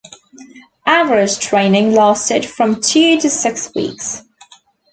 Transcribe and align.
Average 0.87 1.37
training 1.41 1.91
lasted 1.93 2.43
from 2.43 2.81
two 2.81 3.19
to 3.19 3.29
six 3.29 3.71
weeks. 3.75 4.23